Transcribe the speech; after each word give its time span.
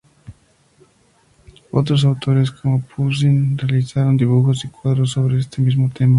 Otros 1.71 2.03
autores, 2.05 2.49
como 2.49 2.81
Poussin, 2.81 3.55
realizaron 3.55 4.17
dibujos 4.17 4.65
y 4.65 4.69
cuadros 4.69 5.11
sobre 5.11 5.37
este 5.37 5.61
mismo 5.61 5.91
tema. 5.91 6.09